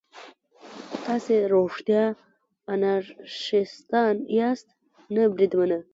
[1.05, 2.03] تاسې رښتیا
[2.73, 4.67] انارشیستان یاست؟
[5.15, 5.79] نه بریدمنه.